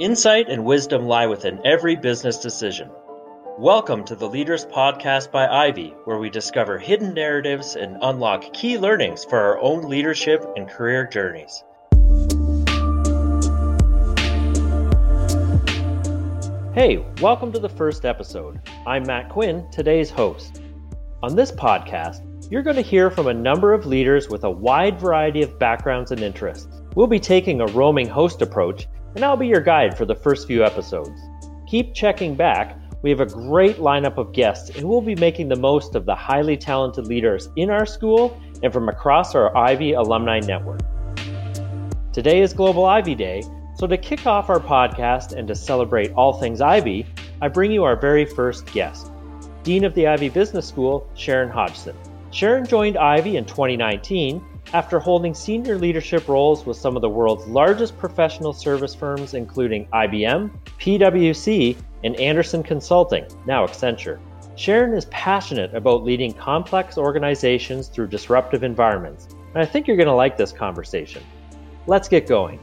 [0.00, 2.88] Insight and wisdom lie within every business decision.
[3.58, 8.78] Welcome to the Leaders Podcast by Ivey, where we discover hidden narratives and unlock key
[8.78, 11.64] learnings for our own leadership and career journeys.
[16.76, 18.60] Hey, welcome to the first episode.
[18.86, 20.62] I'm Matt Quinn, today's host.
[21.24, 25.00] On this podcast, you're going to hear from a number of leaders with a wide
[25.00, 26.68] variety of backgrounds and interests.
[26.94, 30.46] We'll be taking a roaming host approach, and I'll be your guide for the first
[30.46, 31.20] few episodes.
[31.66, 32.78] Keep checking back.
[33.02, 36.14] We have a great lineup of guests, and we'll be making the most of the
[36.14, 40.80] highly talented leaders in our school and from across our Ivey alumni network.
[42.12, 43.42] Today is Global Ivey Day,
[43.78, 47.06] so, to kick off our podcast and to celebrate all things Ivey,
[47.40, 49.12] I bring you our very first guest,
[49.62, 51.94] Dean of the Ivey Business School, Sharon Hodgson.
[52.32, 57.46] Sharon joined Ivey in 2019 after holding senior leadership roles with some of the world's
[57.46, 64.18] largest professional service firms, including IBM, PwC, and Andersen Consulting, now Accenture.
[64.56, 70.08] Sharon is passionate about leading complex organizations through disruptive environments, and I think you're going
[70.08, 71.22] to like this conversation.
[71.86, 72.60] Let's get going.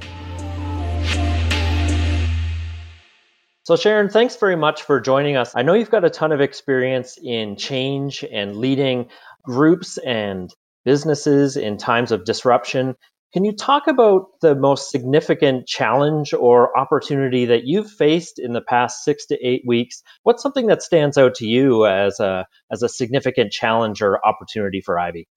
[3.64, 5.56] So, Sharon, thanks very much for joining us.
[5.56, 9.08] I know you've got a ton of experience in change and leading
[9.44, 10.54] groups and
[10.86, 12.96] businesses in times of disruption.
[13.34, 18.62] Can you talk about the most significant challenge or opportunity that you've faced in the
[18.62, 20.02] past six to eight weeks?
[20.24, 24.80] What's something that stands out to you as a as a significant challenge or opportunity
[24.80, 25.28] for Ivey?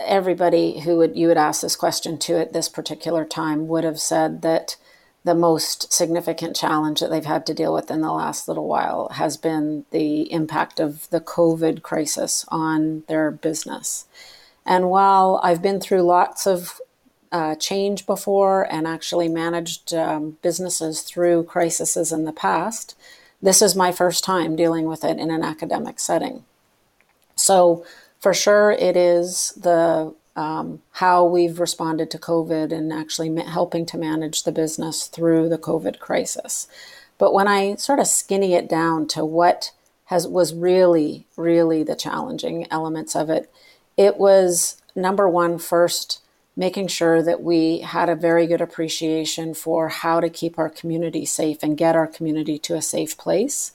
[0.00, 4.00] Everybody who would you would ask this question to at this particular time would have
[4.00, 4.76] said that
[5.22, 9.08] the most significant challenge that they've had to deal with in the last little while
[9.10, 14.06] has been the impact of the COVID crisis on their business.
[14.66, 16.80] And while I've been through lots of
[17.30, 22.96] uh, change before and actually managed um, businesses through crises in the past,
[23.42, 26.44] this is my first time dealing with it in an academic setting.
[27.36, 27.84] So,
[28.20, 33.98] for sure, it is the um, how we've responded to COVID and actually helping to
[33.98, 36.66] manage the business through the COVID crisis.
[37.18, 39.70] But when I sort of skinny it down to what
[40.06, 43.50] has was really, really the challenging elements of it,
[43.96, 46.20] it was number one, first
[46.56, 51.24] making sure that we had a very good appreciation for how to keep our community
[51.24, 53.72] safe and get our community to a safe place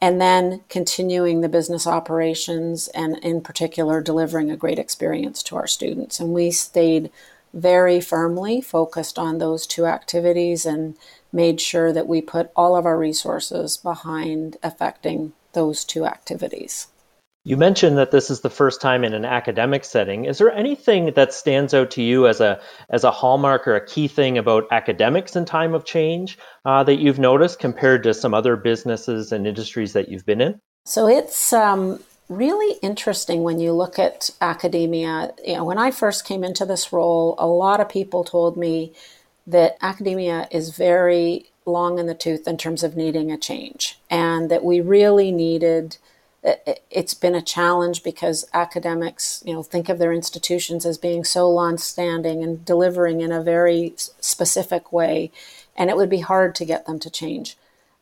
[0.00, 5.66] and then continuing the business operations and in particular delivering a great experience to our
[5.66, 6.20] students.
[6.20, 7.10] And we stayed
[7.54, 10.96] very firmly focused on those two activities and
[11.32, 16.88] made sure that we put all of our resources behind affecting those two activities
[17.48, 20.26] you mentioned that this is the first time in an academic setting.
[20.26, 22.60] Is there anything that stands out to you as a
[22.90, 26.96] as a hallmark or a key thing about academics in time of change uh, that
[26.96, 30.60] you've noticed compared to some other businesses and industries that you've been in?
[30.84, 35.32] So it's um, really interesting when you look at academia.
[35.42, 38.92] You know, when I first came into this role, a lot of people told me
[39.46, 44.50] that academia is very long in the tooth in terms of needing a change, and
[44.50, 45.96] that we really needed
[46.90, 51.50] it's been a challenge because academics, you know, think of their institutions as being so
[51.50, 55.30] long-standing and delivering in a very specific way,
[55.76, 57.56] and it would be hard to get them to change.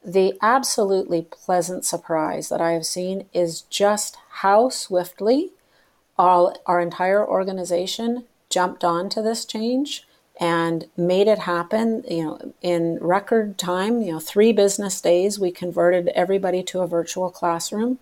[0.04, 5.50] The absolutely pleasant surprise that I have seen is just how swiftly
[6.18, 10.06] all, our entire organization jumped onto this change
[10.38, 15.50] and made it happen you know in record time you know three business days we
[15.50, 17.98] converted everybody to a virtual classroom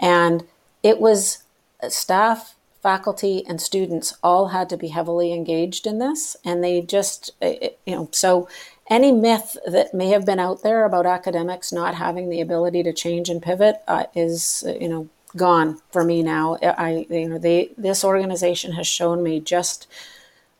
[0.00, 0.44] and
[0.82, 1.44] it was
[1.82, 6.34] uh, staff faculty and students all had to be heavily engaged in this.
[6.44, 8.48] And they just uh, uh, you know so
[8.88, 12.92] any myth that may have been out there about academics not having the ability to
[12.92, 16.56] change and pivot uh, is you know gone for me now.
[16.62, 19.86] I you know they this organization has shown me just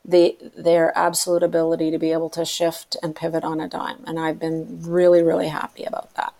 [0.05, 4.03] the their absolute ability to be able to shift and pivot on a dime.
[4.07, 6.33] And i've been really really happy about that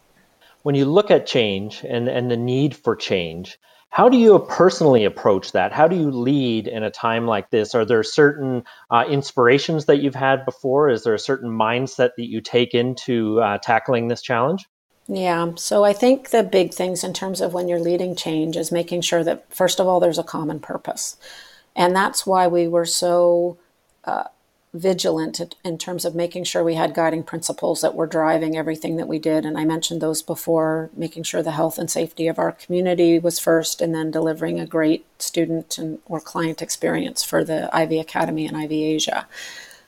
[0.63, 3.57] when you look at change and, and the need for change
[3.91, 5.73] how do you personally approach that?
[5.73, 7.75] How do you lead in a time like this?
[7.75, 10.89] Are there certain uh, inspirations that you've had before?
[10.89, 14.65] Is there a certain mindset that you take into uh, tackling this challenge?
[15.07, 18.71] Yeah so i think the big things in terms of when you're leading change is
[18.71, 21.17] making sure that first of all there's a common purpose.
[21.75, 23.57] And that's why we were so
[24.05, 24.25] uh,
[24.73, 29.07] vigilant in terms of making sure we had guiding principles that were driving everything that
[29.07, 29.45] we did.
[29.45, 33.37] And I mentioned those before, making sure the health and safety of our community was
[33.37, 38.47] first, and then delivering a great student and or client experience for the Ivey Academy
[38.47, 39.27] and Ivey Asia.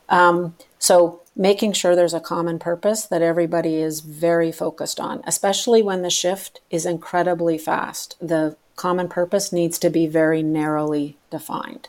[0.10, 5.82] Um, so making sure there's a common purpose that everybody is very focused on, especially
[5.82, 8.18] when the shift is incredibly fast.
[8.20, 11.88] The common purpose needs to be very narrowly defined.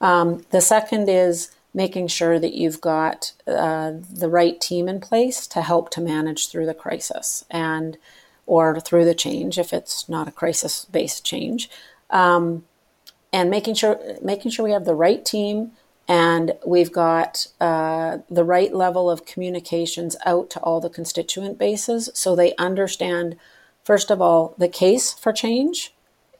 [0.00, 5.46] Um, the second is making sure that you've got uh, the right team in place
[5.46, 7.98] to help to manage through the crisis and
[8.46, 11.68] or through the change if it's not a crisis based change.
[12.08, 12.64] Um,
[13.30, 15.72] and making sure making sure we have the right team
[16.08, 22.08] and we've got uh, the right level of communications out to all the constituent bases
[22.14, 23.36] so they understand,
[23.84, 25.92] first of all, the case for change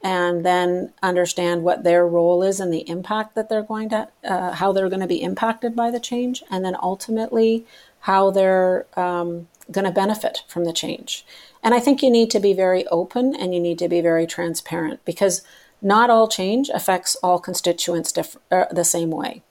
[0.07, 4.53] and then understand what their role is and the impact that they're going to, uh,
[4.53, 7.65] how they're going to be impacted by the change, and then ultimately
[8.01, 11.25] how they're um, going to benefit from the change.
[11.61, 14.25] And I think you need to be very open and you need to be very
[14.25, 15.41] transparent because
[15.81, 19.43] not all change affects all constituents diff- uh, the same way.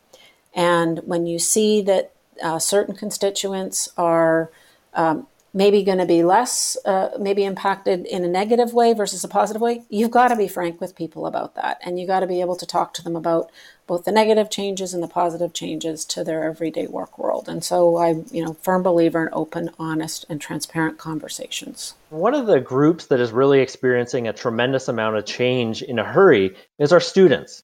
[0.55, 2.13] And when you see that
[2.43, 4.51] uh, certain constituents are
[4.95, 5.27] um,
[5.57, 9.63] maybe going to be less, uh, maybe impacted in a negative way versus a positive
[9.63, 11.81] way, you've got to be frank with people about that.
[11.83, 13.51] And you've got to be able to talk to them about
[13.87, 17.49] both the negative changes and the positive changes to their everyday work world.
[17.49, 21.95] And so I'm, you know, firm believer in open, honest, and transparent conversations.
[22.11, 26.05] One of the groups that is really experiencing a tremendous amount of change in a
[26.05, 27.63] hurry is our students.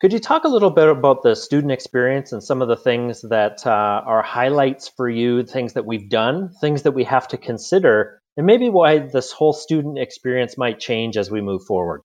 [0.00, 3.20] Could you talk a little bit about the student experience and some of the things
[3.20, 7.36] that uh, are highlights for you, things that we've done, things that we have to
[7.36, 12.00] consider, and maybe why this whole student experience might change as we move forward?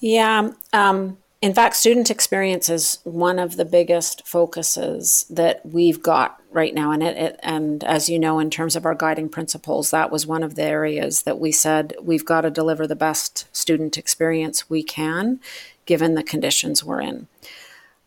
[0.00, 0.50] Yeah.
[0.74, 6.74] Um, in fact, student experience is one of the biggest focuses that we've got right
[6.74, 6.90] now.
[6.90, 10.26] And it, it, and as you know, in terms of our guiding principles, that was
[10.26, 14.68] one of the areas that we said we've got to deliver the best student experience
[14.68, 15.38] we can
[15.86, 17.28] given the conditions we're in.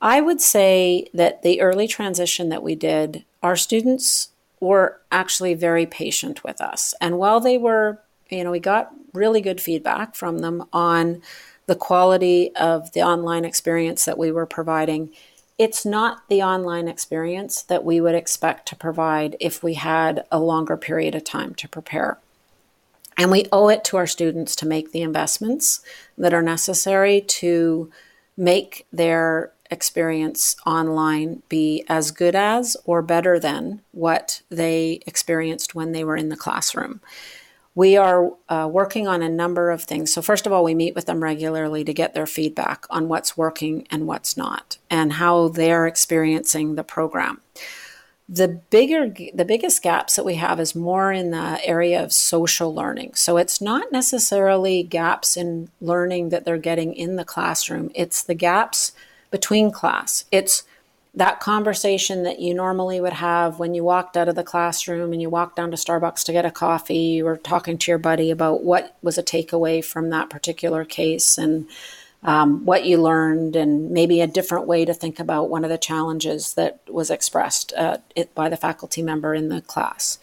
[0.01, 4.29] I would say that the early transition that we did, our students
[4.59, 6.93] were actually very patient with us.
[6.99, 11.21] And while they were, you know, we got really good feedback from them on
[11.71, 15.09] the quality of the online experience that we were providing.
[15.57, 20.37] It's not the online experience that we would expect to provide if we had a
[20.37, 22.17] longer period of time to prepare.
[23.17, 25.79] And we owe it to our students to make the investments
[26.17, 27.89] that are necessary to
[28.35, 35.93] make their experience online be as good as or better than what they experienced when
[35.93, 36.99] they were in the classroom.
[37.73, 40.13] We are uh, working on a number of things.
[40.13, 43.37] So, first of all, we meet with them regularly to get their feedback on what's
[43.37, 47.39] working and what's not, and how they're experiencing the program.
[48.27, 52.73] The bigger, the biggest gaps that we have is more in the area of social
[52.73, 53.15] learning.
[53.15, 57.91] So it's not necessarily gaps in learning that they're getting in the classroom.
[57.93, 58.93] It's the gaps
[59.31, 60.25] between class.
[60.31, 60.63] It's
[61.13, 65.21] that conversation that you normally would have when you walked out of the classroom and
[65.21, 66.95] you walked down to Starbucks to get a coffee.
[66.95, 71.37] You were talking to your buddy about what was a takeaway from that particular case
[71.37, 71.67] and
[72.23, 75.77] um, what you learned, and maybe a different way to think about one of the
[75.77, 80.19] challenges that was expressed uh, it, by the faculty member in the class.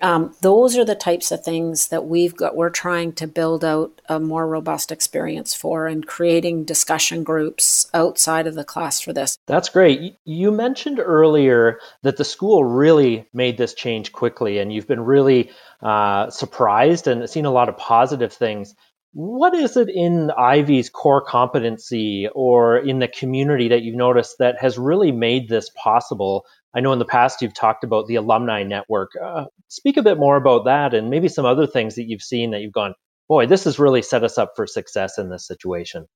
[0.00, 2.56] Um, those are the types of things that we've got.
[2.56, 8.46] We're trying to build out a more robust experience for, and creating discussion groups outside
[8.46, 9.36] of the class for this.
[9.46, 10.16] That's great.
[10.24, 15.50] You mentioned earlier that the school really made this change quickly, and you've been really
[15.82, 18.74] uh, surprised and seen a lot of positive things
[19.12, 24.60] what is it in Ivey's core competency or in the community that you've noticed that
[24.60, 26.44] has really made this possible?
[26.74, 29.10] I know in the past you've talked about the alumni network.
[29.20, 32.50] Uh, speak a bit more about that and maybe some other things that you've seen
[32.50, 32.94] that you've gone,
[33.28, 36.06] boy, this has really set us up for success in this situation.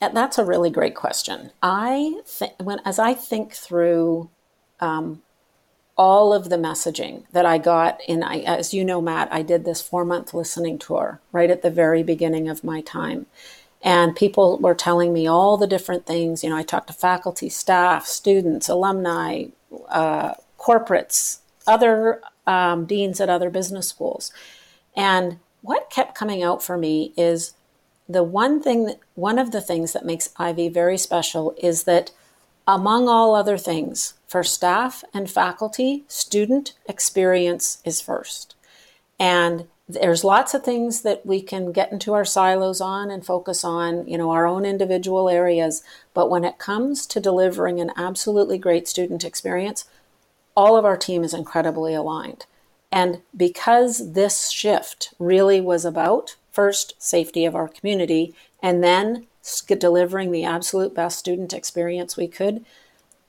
[0.00, 1.52] That's a really great question.
[1.62, 4.30] I th- when as I think through
[4.80, 5.22] um,
[5.96, 9.80] all of the messaging that I got I, as you know, Matt, I did this
[9.80, 13.26] four month listening tour right at the very beginning of my time.
[13.84, 16.42] And people were telling me all the different things.
[16.42, 19.46] You know, I talked to faculty, staff, students, alumni,
[19.88, 24.32] uh, corporates, other um, deans at other business schools.
[24.96, 27.54] And what kept coming out for me is
[28.08, 32.10] the one thing one of the things that makes Ivey very special is that
[32.66, 38.54] among all other things, for staff and faculty, student experience is first.
[39.18, 43.64] And there's lots of things that we can get into our silos on and focus
[43.64, 45.82] on, you know, our own individual areas.
[46.14, 49.84] But when it comes to delivering an absolutely great student experience,
[50.56, 52.46] all of our team is incredibly aligned.
[52.90, 59.26] And because this shift really was about first safety of our community and then
[59.66, 62.64] delivering the absolute best student experience we could,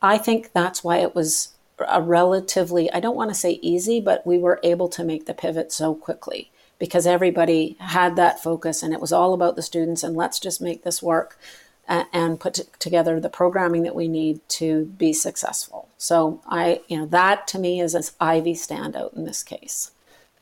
[0.02, 1.54] I think that's why it was
[1.88, 5.34] a relatively, I don't want to say easy, but we were able to make the
[5.34, 6.52] pivot so quickly
[6.84, 10.60] because everybody had that focus and it was all about the students and let's just
[10.60, 11.40] make this work
[11.88, 15.88] and put together the programming that we need to be successful.
[15.98, 19.92] So I, you know, that to me is an Ivey standout in this case.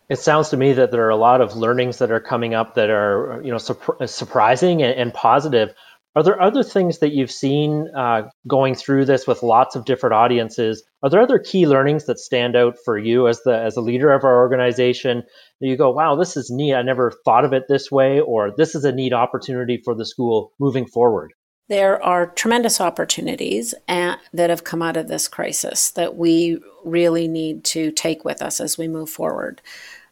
[0.10, 2.74] It sounds to me that there are a lot of learnings that are coming up
[2.74, 5.76] that are, you know, surprising and, and positive.
[6.16, 10.16] Are there other things that you've seen uh, going through this with lots of different
[10.16, 10.84] audiences?
[11.04, 14.12] Are there other key learnings that stand out for you as the as a leader
[14.12, 15.24] of our organization?
[15.62, 16.74] You go, wow, this is neat.
[16.74, 20.06] I never thought of it this way, or this is a neat opportunity for the
[20.06, 21.34] school moving forward.
[21.70, 27.28] There are tremendous opportunities at, that have come out of this crisis that we really
[27.28, 29.62] need to take with us as we move forward.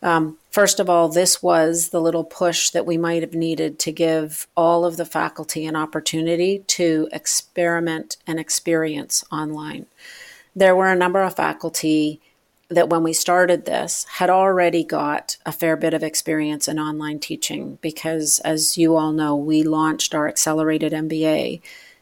[0.02, 3.92] Um, first of all, this was the little push that we might have needed to
[3.92, 9.88] give all of the faculty an opportunity to experiment and experience online.
[10.56, 12.22] There were a number of faculty
[12.70, 17.20] that when we started this had already got a fair bit of experience in online
[17.20, 21.62] teaching because, as you all know, we launched our accelerated MBA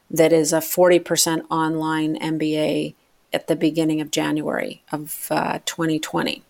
[0.09, 2.95] that is a 40% online MBA
[3.33, 6.43] at the beginning of January of uh, 2020.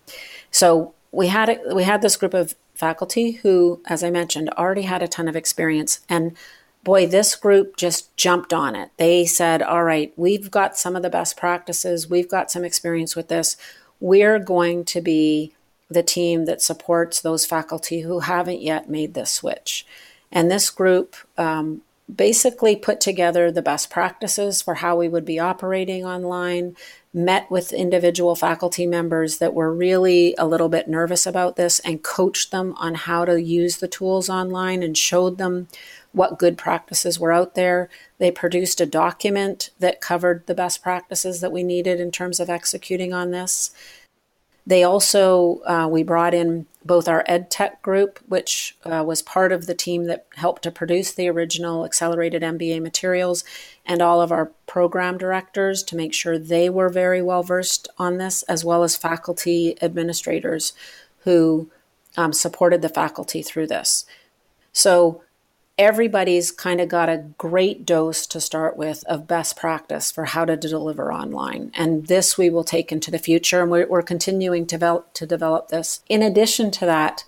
[0.50, 4.82] So we had a, we had this group of faculty who, as I mentioned, already
[4.82, 6.36] had a ton of experience and
[6.84, 8.90] boy, this group just jumped on it.
[8.96, 13.16] They said, All right, we've got some of the best practices, we've got some experience
[13.16, 13.56] with this.
[14.00, 15.52] We're going to be
[15.90, 19.86] the team that supports those faculty who haven't yet made this switch.
[20.30, 21.82] And this group um,
[22.14, 26.76] basically put together the best practices for how we would be operating online,
[27.12, 32.02] met with individual faculty members that were really a little bit nervous about this, and
[32.02, 35.68] coached them on how to use the tools online and showed them
[36.12, 37.88] what good practices were out there.
[38.18, 42.50] They produced a document that covered the best practices that we needed in terms of
[42.50, 43.70] executing on this.
[44.66, 49.50] They also, uh, we brought in both our ed tech group, which uh, was part
[49.50, 53.44] of the team that helped to produce the original accelerated MBA materials,
[53.86, 58.18] and all of our program directors to make sure they were very well versed on
[58.18, 60.74] this, as well as faculty administrators
[61.20, 61.70] who
[62.18, 64.04] um, supported the faculty through this.
[64.72, 65.22] So
[65.78, 70.44] everybody's kind of got a great dose to start with of best practice for how
[70.44, 71.70] to deliver online.
[71.74, 75.26] And this we will take into the future, and we're, we're continuing to develop, to
[75.26, 76.02] develop this.
[76.08, 77.24] In addition to that,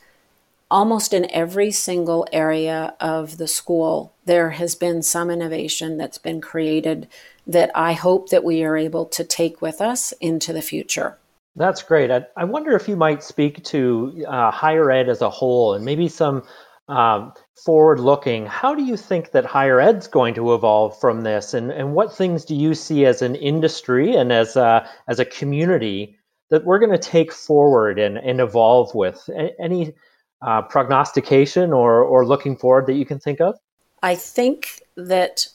[0.71, 6.41] almost in every single area of the school, there has been some innovation that's been
[6.41, 7.09] created
[7.47, 11.19] that I hope that we are able to take with us into the future.
[11.57, 12.11] That's great.
[12.11, 15.85] I, I wonder if you might speak to uh, higher ed as a whole and
[15.85, 16.45] maybe some
[16.89, 17.33] um,
[17.65, 21.55] forward looking, how do you think that higher ed's going to evolve from this?
[21.55, 25.25] And, and what things do you see as an industry and as a, as a
[25.25, 26.17] community
[26.49, 29.29] that we're going to take forward and, and evolve with?
[29.59, 29.95] Any
[30.43, 33.59] uh, prognostication or, or looking forward that you can think of?
[34.03, 35.49] I think that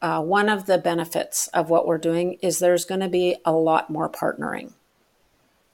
[0.00, 3.52] uh, one of the benefits of what we're doing is there's going to be a
[3.52, 4.72] lot more partnering.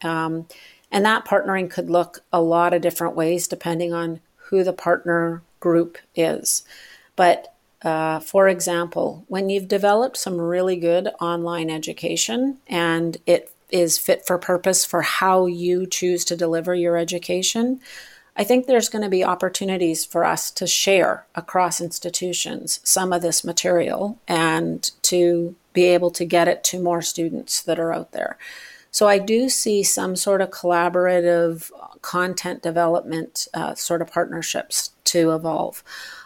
[0.02, 0.46] Um,
[0.92, 5.42] and that partnering could look a lot of different ways depending on who the partner
[5.60, 6.64] group is.
[7.16, 13.98] But uh, for example, when you've developed some really good online education and it is
[13.98, 17.80] fit for purpose for how you choose to deliver your education,
[18.36, 23.20] I think there's going to be opportunities for us to share across institutions some of
[23.20, 28.12] this material and to be able to get it to more students that are out
[28.12, 28.38] there.
[28.98, 31.70] So I do see some sort of collaborative
[32.02, 35.84] content development uh, sort of partnerships to evolve.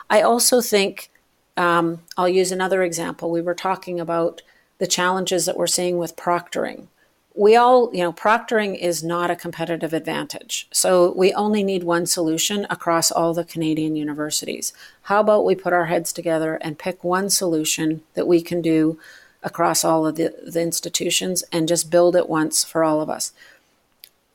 [0.09, 1.11] I also think
[1.59, 3.31] um, I'll use another example.
[3.31, 4.41] We were talking about
[4.79, 6.87] the challenges that we're seeing with proctoring.
[7.35, 10.67] We all, you know, proctoring is not a competitive advantage.
[10.73, 14.73] So we only need one solution across all the Canadian universities.
[15.03, 18.99] How about we put our heads together and pick one solution that we can do
[19.43, 23.33] across all of the, the institutions and just build it once for all of us.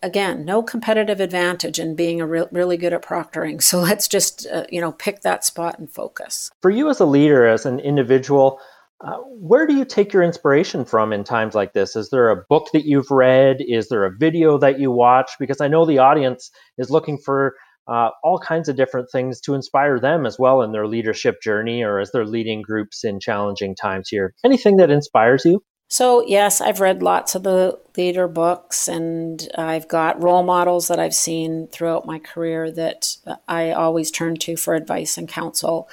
[0.03, 3.61] Again, no competitive advantage in being a re- really good at proctoring.
[3.63, 6.51] So let's just uh, you know pick that spot and focus.
[6.61, 8.59] For you as a leader, as an individual,
[9.01, 11.95] uh, where do you take your inspiration from in times like this?
[11.95, 13.57] Is there a book that you've read?
[13.59, 15.31] Is there a video that you watch?
[15.39, 17.55] Because I know the audience is looking for
[17.87, 21.83] uh, all kinds of different things to inspire them as well in their leadership journey
[21.83, 24.33] or as they're leading groups in challenging times here.
[24.43, 25.63] Anything that inspires you?
[25.89, 30.99] So, yes, I've read lots of the leader books and I've got role models that
[30.99, 33.15] I've seen throughout my career that
[33.47, 35.87] I always turn to for advice and counsel.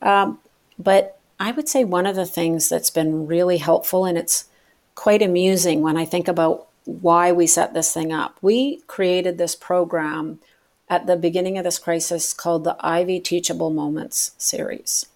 [0.00, 0.38] Um,
[0.78, 4.46] but I would say one of the things that's been really helpful, and it's
[4.94, 8.38] quite amusing when I think about why we set this thing up.
[8.40, 10.38] We created this program
[10.88, 15.06] at the beginning of this crisis called the Ivey Teachable Moments series.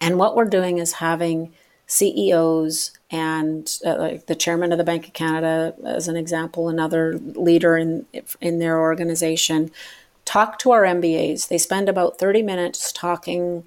[0.00, 1.52] And what we're doing is having
[1.86, 7.18] CEOs and uh, like the chairman of the Bank of Canada, as an example, another
[7.18, 8.06] leader in
[8.40, 9.70] in their organization,
[10.24, 11.48] talk to our MBAs.
[11.48, 13.64] They spend about 30 minutes talking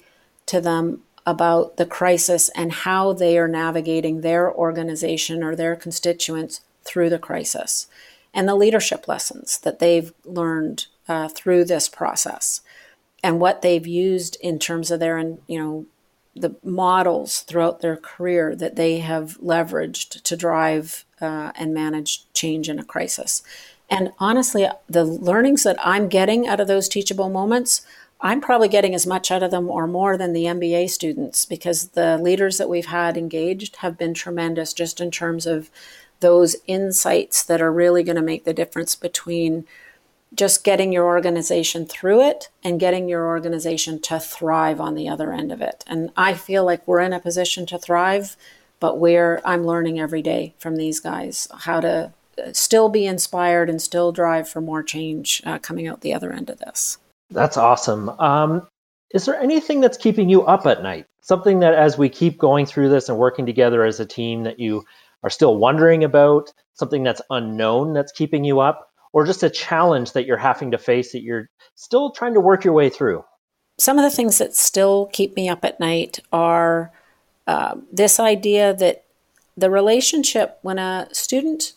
[0.48, 6.62] to them about the crisis and how they are navigating their organization or their constituents
[6.84, 7.88] through the crisis
[8.34, 12.62] and the leadership lessons that they've learned uh, through this process
[13.24, 15.86] and what they've used in terms of their you know
[16.36, 22.68] the models throughout their career that they have leveraged to drive uh, and manage change
[22.68, 23.42] in a crisis.
[23.90, 27.86] And honestly, the learnings that I'm getting out of those teachable moments,
[28.20, 31.90] I'm probably getting as much out of them or more than the MBA students because
[31.90, 35.70] the leaders that we've had engaged have been tremendous just in terms of
[36.20, 39.66] those insights that are really going to make the difference between
[40.36, 45.32] just getting your organization through it and getting your organization to thrive on the other
[45.32, 45.84] end of it.
[45.88, 48.36] And I feel like we're in a position to thrive,
[48.80, 53.70] but we're I'm learning every day from these guys how to uh, still be inspired
[53.70, 56.98] and still drive for more change uh, coming out the other end of this.
[57.30, 58.10] That's awesome.
[58.10, 58.68] Um,
[59.12, 61.06] is there anything that's keeping you up at night?
[61.22, 64.60] Something that as we keep going through this and working together as a team that
[64.60, 64.84] you
[65.24, 68.92] are still wondering about, something that's unknown that's keeping you up?
[69.16, 72.66] Or just a challenge that you're having to face that you're still trying to work
[72.66, 73.24] your way through?
[73.78, 76.92] Some of the things that still keep me up at night are
[77.48, 79.06] uh, this idea that
[79.56, 81.74] the relationship when a student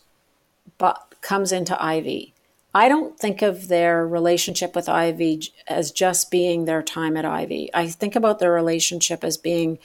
[1.21, 2.33] comes into Ivey,
[2.75, 7.69] I don't think of their relationship with Ivey as just being their time at Ivey.
[7.73, 9.79] I think about their relationship as being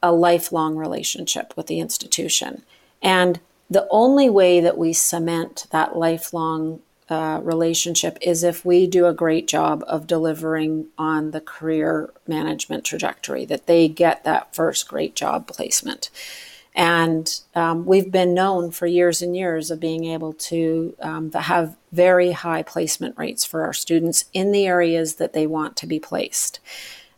[0.00, 2.62] a lifelong relationship with the institution.
[3.02, 9.06] And the only way that we cement that lifelong uh, relationship is if we do
[9.06, 14.88] a great job of delivering on the career management trajectory, that they get that first
[14.88, 16.10] great job placement.
[16.74, 21.76] And um, we've been known for years and years of being able to um, have
[21.92, 25.98] very high placement rates for our students in the areas that they want to be
[25.98, 26.60] placed.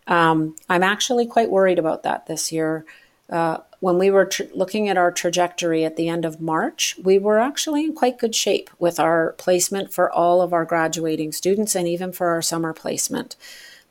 [0.06, 2.84] Um, I'm actually quite worried about that this year.
[3.28, 7.18] Uh, when we were tr- looking at our trajectory at the end of March, we
[7.18, 11.74] were actually in quite good shape with our placement for all of our graduating students
[11.74, 13.36] and even for our summer placement.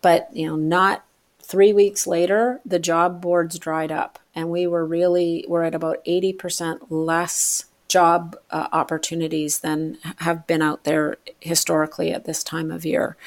[0.01, 1.03] But, you know, not
[1.41, 6.05] three weeks later, the job boards dried up and we were really, we're at about
[6.05, 12.85] 80% less job uh, opportunities than have been out there historically at this time of
[12.85, 13.17] year.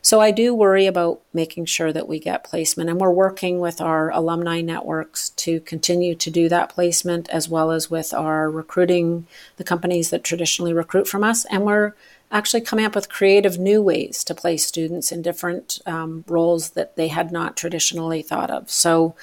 [0.00, 3.80] So I do worry about making sure that we get placement, and we're working with
[3.80, 9.26] our alumni networks to continue to do that placement as well as with our recruiting,
[9.56, 11.92] the companies that traditionally recruit from us, and we're
[12.30, 16.96] actually coming up with creative new ways to place students in different um, roles that
[16.96, 18.70] they had not traditionally thought of.
[18.70, 19.14] So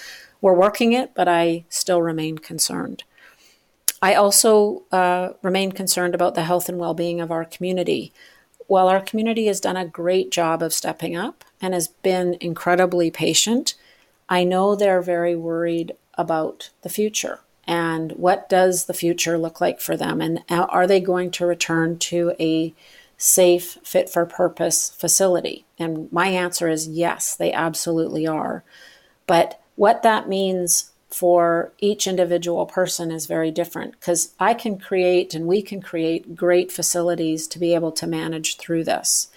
[0.41, 3.03] we're working it, but I still remain concerned.
[4.01, 8.13] I also uh, remain concerned about the health and well being of our community.
[8.67, 13.11] While our community has done a great job of stepping up and has been incredibly
[13.11, 13.73] patient,
[14.29, 19.79] I know they're very worried about the future and what does the future look like
[19.79, 20.21] for them?
[20.21, 22.73] And are they going to return to a
[23.15, 25.65] safe fit for purpose facility?
[25.77, 28.63] And my answer is yes they absolutely are.
[29.27, 35.33] But what that means for each individual person is very different because I can create
[35.33, 39.29] and we can create great facilities to be able to manage through this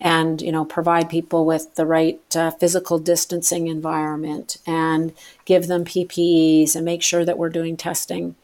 [0.00, 5.14] and you know provide people with the right uh, physical distancing environment and
[5.46, 8.34] give them PPEs and make sure that we're doing testing.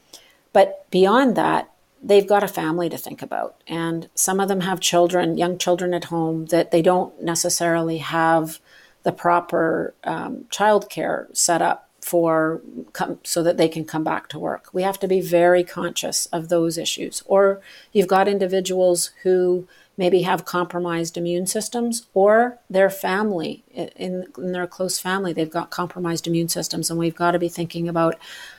[0.53, 1.71] But beyond that
[2.03, 5.93] they've got a family to think about and some of them have children young children
[5.93, 8.59] at home that they don't necessarily have
[9.03, 12.61] the proper um, childcare set up for
[12.93, 14.69] come, so that they can come back to work.
[14.73, 17.23] We have to be very conscious of those issues.
[17.27, 17.61] Or
[17.93, 24.67] you've got individuals who maybe have compromised immune systems or their family in, in their
[24.67, 28.19] close family they've got compromised immune systems and we've got to be thinking about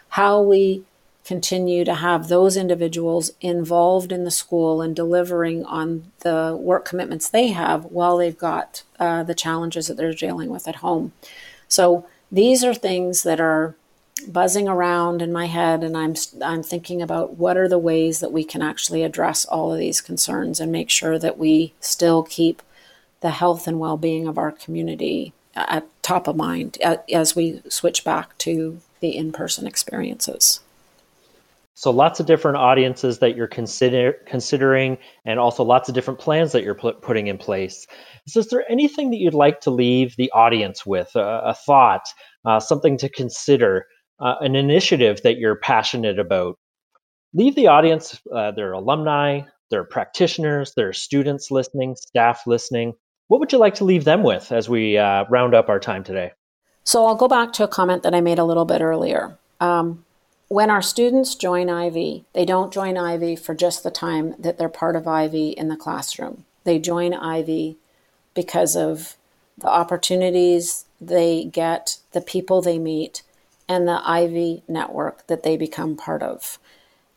[0.10, 0.84] how we
[1.26, 7.28] continue to have those individuals involved in the school and delivering on the work commitments
[7.28, 11.12] they have while they've got uh, the challenges that they're dealing with at home
[11.68, 13.76] so these are things that are
[14.28, 18.32] buzzing around in my head and I'm I'm thinking about what are the ways that
[18.32, 22.62] we can actually address all of these concerns and make sure that we still keep
[23.22, 27.62] the health and well-being of our community uh, at top of mind uh, as we
[27.68, 30.60] switch back to the in-person experiences.
[31.74, 36.52] So lots of different audiences that you're consider, considering, and also lots of different plans
[36.52, 37.88] that you're pl- putting in place.
[38.28, 42.04] So is there anything that you'd like to leave the audience with, a, a thought,
[42.46, 43.86] uh, something to consider,
[44.20, 46.58] uh, an initiative that you're passionate about?
[47.34, 52.94] Leave the audience, uh, their alumni, their practitioners, their students listening, staff listening.
[53.30, 56.04] What would you like to leave them with as we uh, round up our time
[56.04, 56.34] today?
[56.84, 59.38] So I'll go back to a comment that I made a little bit earlier.
[59.62, 60.04] Um,
[60.52, 64.68] when our students join Ivey, they don't join Ivey for just the time that they're
[64.68, 66.44] part of Ivey in the classroom.
[66.66, 67.78] They join Ivey
[68.34, 69.16] because of
[69.58, 73.24] the opportunities they get, the people they meet,
[73.70, 76.60] and the Ivey network that they become part of.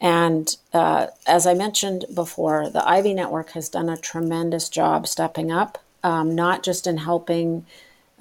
[0.01, 5.51] And uh, as I mentioned before, the Ivey Network has done a tremendous job stepping
[5.51, 7.66] up, um, not just in helping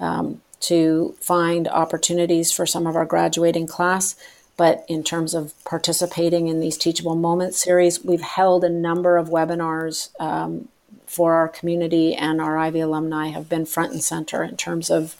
[0.00, 4.16] um, to find opportunities for some of our graduating class,
[4.56, 9.28] but in terms of participating in these Teachable Moments series, we've held a number of
[9.28, 10.68] webinars um,
[11.06, 15.16] for our community, and our Ivey alumni have been front and center in terms of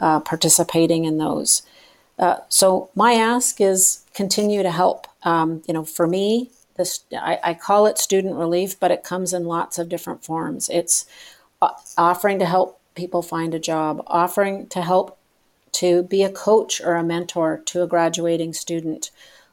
[0.00, 1.62] uh, participating in those.
[2.18, 5.06] Uh, so my ask is continue to help.
[5.22, 9.32] Um, you know, for me, this I, I, call it student relief, but it comes
[9.32, 10.68] in lots of different forms.
[10.70, 11.06] It's
[11.60, 15.18] uh, offering to help people find a job, offering to help
[15.72, 19.10] to be a coach or a mentor to a graduating student.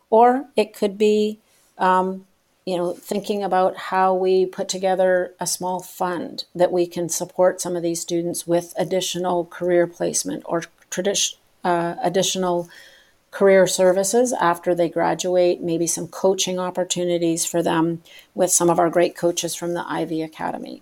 [0.09, 1.39] Or it could be,
[1.77, 2.25] um,
[2.65, 7.61] you know, thinking about how we put together a small fund that we can support
[7.61, 12.69] some of these students with additional career placement or tradition, uh, additional
[13.31, 18.01] career services after they graduate, maybe some coaching opportunities for them
[18.33, 20.81] with some of our great coaches from the Ivey Academy.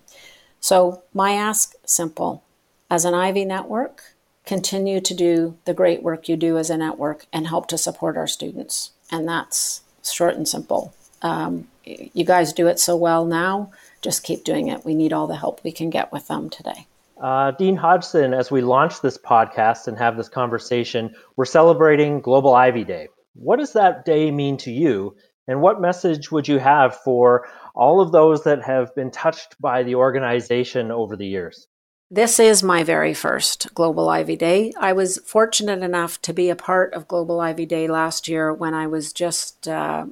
[0.59, 2.43] So, my ask simple
[2.89, 4.14] as an Ivey network,
[4.45, 8.17] continue to do the great work you do as a network and help to support
[8.17, 8.91] our students.
[9.11, 10.93] And that's short and simple.
[11.21, 13.71] Um, you guys do it so well now.
[14.01, 14.85] Just keep doing it.
[14.85, 16.87] We need all the help we can get with them today.
[17.19, 22.53] Uh, Dean Hodgson, as we launch this podcast and have this conversation, we're celebrating Global
[22.53, 23.07] Ivey Day.
[23.33, 25.15] What does that day mean to you?
[25.47, 29.83] And what message would you have for all of those that have been touched by
[29.83, 31.67] the organization over the years?
[32.11, 34.71] This is my very first Global Ivey Day.
[34.77, 38.75] I was fortunate enough to be a part of Global Ivey Day last year when
[38.75, 40.05] I was just, uh,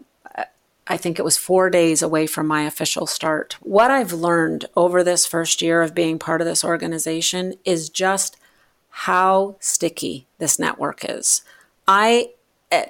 [0.87, 3.57] I think it was four days away from my official start.
[3.61, 8.37] What I've learned over this first year of being part of this organization is just
[8.89, 11.43] how sticky this network is.
[11.87, 12.31] I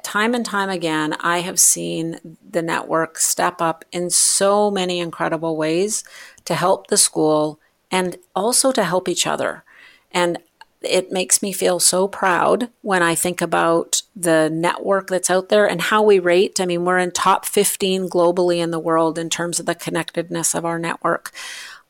[0.04, 5.58] time and time again, I have seen the network step up in so many incredible
[5.58, 6.06] ways
[6.46, 7.60] to help the school
[7.94, 9.64] and also to help each other.
[10.12, 10.40] And
[10.82, 15.70] it makes me feel so proud when I think about the network that's out there
[15.70, 16.60] and how we rate.
[16.60, 20.56] I mean, we're in top 15 globally in the world in terms of the connectedness
[20.56, 21.32] of our network.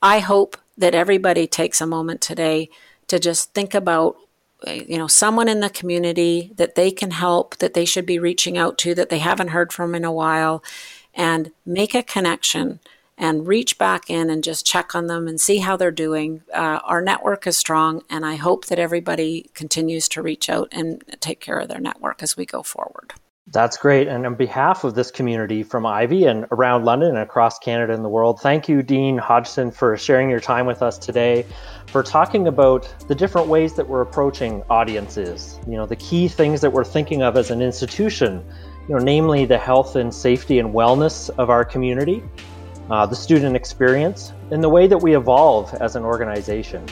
[0.01, 2.69] I hope that everybody takes a moment today
[3.07, 4.17] to just think about
[4.65, 8.57] you know someone in the community that they can help that they should be reaching
[8.57, 10.63] out to that they haven't heard from in a while
[11.13, 12.79] and make a connection
[13.17, 16.41] and reach back in and just check on them and see how they're doing.
[16.53, 21.03] Uh, our network is strong, and I hope that everybody continues to reach out and
[21.19, 23.13] take care of their network as we go forward.
[23.47, 24.07] That's great.
[24.07, 28.03] And on behalf of this community from Ivey and around London and across Canada and
[28.03, 31.45] the world, thank you, Dean Hodgson, for sharing your time with us today,
[31.87, 36.61] for talking about the different ways that we're approaching audiences, you know, the key things
[36.61, 38.43] that we're thinking of as an institution,
[38.87, 42.23] you know, namely the health and safety and wellness of our community,
[42.89, 46.85] uh, the student experience, and the way that we evolve as an organization.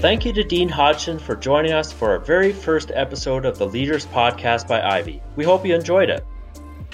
[0.00, 3.66] Thank you to Dean Hodgson for joining us for our very first episode of the
[3.66, 5.20] Leaders Podcast by Ivey.
[5.34, 6.24] We hope you enjoyed it.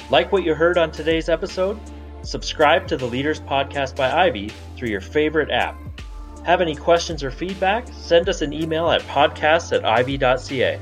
[0.09, 1.79] Like what you heard on today's episode?
[2.23, 5.77] Subscribe to the Leaders Podcast by Ivey through your favorite app.
[6.45, 7.89] Have any questions or feedback?
[7.93, 10.79] Send us an email at podcasts at ivey.ca.